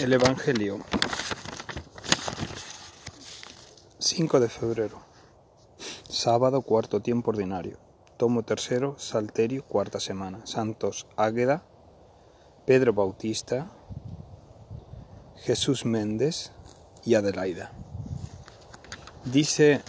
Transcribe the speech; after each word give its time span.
El 0.00 0.14
Evangelio. 0.14 0.78
5 3.98 4.40
de 4.40 4.48
febrero. 4.48 5.02
Sábado 6.08 6.62
cuarto 6.62 7.00
tiempo 7.00 7.32
ordinario. 7.32 7.76
Tomo 8.16 8.42
tercero 8.42 8.94
Salterio 8.98 9.62
cuarta 9.62 10.00
semana. 10.00 10.46
Santos 10.46 11.06
Águeda 11.18 11.64
Pedro 12.64 12.94
Bautista 12.94 13.70
Jesús 15.36 15.84
Méndez 15.84 16.52
y 17.04 17.16
Adelaida. 17.16 17.72
Dice 19.26 19.82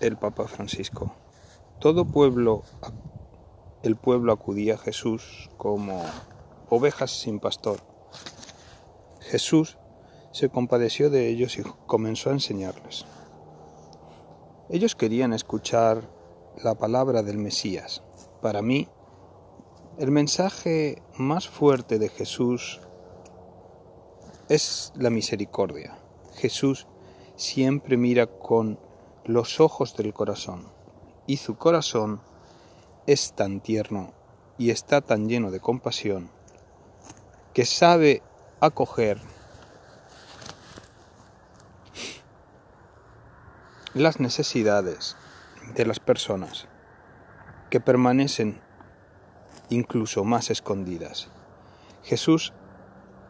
el 0.00 0.16
Papa 0.16 0.48
Francisco 0.48 1.14
Todo 1.78 2.04
pueblo 2.04 2.64
el 3.84 3.94
pueblo 3.94 4.32
acudía 4.32 4.74
a 4.74 4.78
Jesús 4.78 5.50
como 5.56 6.02
ovejas 6.68 7.12
sin 7.12 7.38
pastor 7.38 7.78
Jesús 9.20 9.78
se 10.32 10.48
compadeció 10.48 11.10
de 11.10 11.28
ellos 11.28 11.58
y 11.58 11.62
comenzó 11.86 12.30
a 12.30 12.34
enseñarles. 12.34 13.06
Ellos 14.68 14.94
querían 14.94 15.32
escuchar 15.32 16.08
la 16.62 16.74
palabra 16.74 17.22
del 17.22 17.38
Mesías. 17.38 18.02
Para 18.40 18.62
mí, 18.62 18.88
el 19.98 20.10
mensaje 20.10 21.02
más 21.16 21.48
fuerte 21.48 21.98
de 21.98 22.08
Jesús 22.08 22.80
es 24.48 24.92
la 24.96 25.10
misericordia. 25.10 25.98
Jesús 26.34 26.86
siempre 27.36 27.96
mira 27.96 28.26
con 28.26 28.78
los 29.24 29.60
ojos 29.60 29.96
del 29.96 30.14
corazón 30.14 30.66
y 31.26 31.36
su 31.36 31.56
corazón 31.56 32.20
es 33.06 33.32
tan 33.32 33.60
tierno 33.60 34.12
y 34.58 34.70
está 34.70 35.00
tan 35.00 35.28
lleno 35.28 35.50
de 35.50 35.60
compasión 35.60 36.30
que 37.52 37.64
sabe 37.64 38.22
acoger 38.60 39.18
las 43.94 44.20
necesidades 44.20 45.16
de 45.74 45.86
las 45.86 45.98
personas 45.98 46.68
que 47.70 47.80
permanecen 47.80 48.60
incluso 49.68 50.24
más 50.24 50.50
escondidas. 50.50 51.28
Jesús 52.02 52.52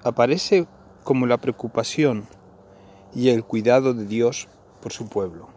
aparece 0.02 0.66
como 1.04 1.26
la 1.26 1.38
preocupación 1.38 2.26
y 3.14 3.30
el 3.30 3.44
cuidado 3.44 3.94
de 3.94 4.06
Dios 4.06 4.48
por 4.82 4.92
su 4.92 5.08
pueblo. 5.08 5.48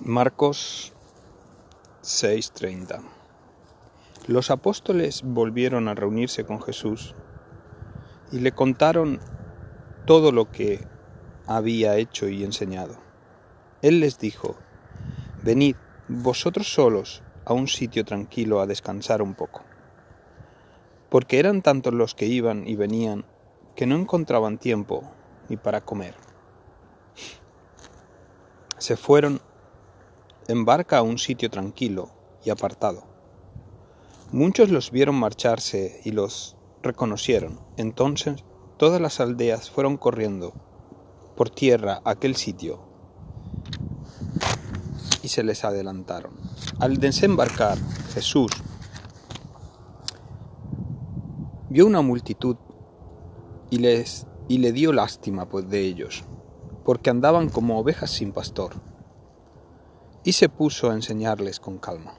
Marcos 0.00 0.92
6:30 2.02 3.02
los 4.28 4.50
apóstoles 4.50 5.22
volvieron 5.24 5.86
a 5.86 5.94
reunirse 5.94 6.44
con 6.44 6.60
Jesús 6.60 7.14
y 8.32 8.40
le 8.40 8.50
contaron 8.50 9.20
todo 10.04 10.32
lo 10.32 10.50
que 10.50 10.84
había 11.46 11.96
hecho 11.96 12.28
y 12.28 12.42
enseñado. 12.42 12.96
Él 13.82 14.00
les 14.00 14.18
dijo, 14.18 14.56
Venid 15.44 15.76
vosotros 16.08 16.72
solos 16.72 17.22
a 17.44 17.52
un 17.52 17.68
sitio 17.68 18.04
tranquilo 18.04 18.60
a 18.60 18.66
descansar 18.66 19.22
un 19.22 19.34
poco. 19.34 19.62
Porque 21.08 21.38
eran 21.38 21.62
tantos 21.62 21.94
los 21.94 22.16
que 22.16 22.26
iban 22.26 22.66
y 22.66 22.74
venían 22.74 23.24
que 23.76 23.86
no 23.86 23.94
encontraban 23.94 24.58
tiempo 24.58 25.08
ni 25.48 25.56
para 25.56 25.82
comer. 25.82 26.16
Se 28.78 28.96
fueron 28.96 29.40
en 30.48 30.64
barca 30.64 30.98
a 30.98 31.02
un 31.02 31.18
sitio 31.18 31.48
tranquilo 31.48 32.10
y 32.44 32.50
apartado 32.50 33.15
Muchos 34.32 34.70
los 34.70 34.90
vieron 34.90 35.14
marcharse 35.14 36.00
y 36.04 36.10
los 36.10 36.56
reconocieron. 36.82 37.60
Entonces 37.76 38.44
todas 38.76 39.00
las 39.00 39.20
aldeas 39.20 39.70
fueron 39.70 39.96
corriendo 39.96 40.52
por 41.36 41.48
tierra 41.48 42.00
a 42.04 42.10
aquel 42.10 42.34
sitio 42.34 42.80
y 45.22 45.28
se 45.28 45.44
les 45.44 45.64
adelantaron. 45.64 46.32
Al 46.80 46.96
desembarcar, 46.96 47.78
Jesús 48.14 48.50
vio 51.68 51.86
una 51.86 52.00
multitud 52.02 52.56
y, 53.70 53.78
les, 53.78 54.26
y 54.48 54.58
le 54.58 54.72
dio 54.72 54.92
lástima 54.92 55.48
pues, 55.48 55.68
de 55.68 55.80
ellos, 55.80 56.24
porque 56.84 57.10
andaban 57.10 57.48
como 57.48 57.78
ovejas 57.78 58.10
sin 58.10 58.32
pastor, 58.32 58.74
y 60.24 60.32
se 60.32 60.48
puso 60.48 60.90
a 60.90 60.94
enseñarles 60.94 61.60
con 61.60 61.78
calma. 61.78 62.14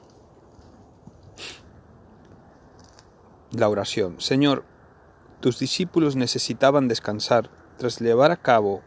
La 3.52 3.69
oración. 3.69 4.19
Señor, 4.19 4.66
tus 5.40 5.59
discípulos 5.59 6.16
necesitaban 6.16 6.88
descansar 6.88 7.50
tras 7.78 8.00
llevar 8.00 8.31
a 8.31 8.38
cabo 8.38 8.81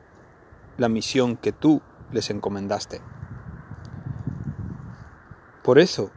la 0.77 0.89
misión 0.89 1.37
que 1.37 1.53
tú 1.53 1.81
les 2.13 2.29
encomendaste. 2.29 3.01
Por 5.63 5.79
eso 5.79 6.11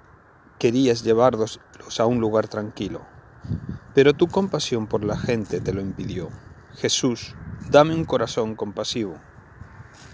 querías 0.59 1.03
llevarlos 1.03 1.62
a 2.00 2.06
un 2.06 2.20
lugar 2.20 2.48
tranquilo, 2.48 3.02
pero 3.94 4.14
tu 4.14 4.28
compasión 4.28 4.88
por 4.88 5.03
la 5.03 5.18
gente 5.18 5.62
te 5.62 5.74
lo 5.74 5.82
impidió. 5.82 6.30
Jesús, 6.74 7.36
dame 7.70 7.94
un 7.94 8.06
corazón 8.06 8.56
compasivo, 8.56 9.16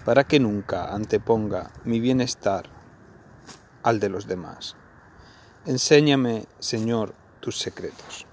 para 0.06 0.25
que 0.25 0.39
nunca 0.39 0.94
anteponga 0.94 1.72
mi 1.85 2.00
bienestar 2.00 2.66
al 3.81 4.00
de 4.00 4.09
los 4.09 4.28
demás. 4.28 4.75
Enséñame, 5.66 6.47
Señor, 6.59 7.13
tus 7.39 7.57
secretos. 7.57 8.25